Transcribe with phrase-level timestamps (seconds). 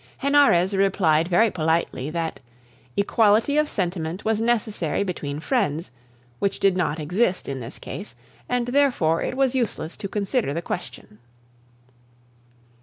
[0.23, 2.39] Henarez replied very politely that
[2.97, 5.91] equality of sentiment was necessary between friends,
[6.39, 8.15] which did not exist in this case,
[8.49, 11.19] and therefore it was useless to consider the question.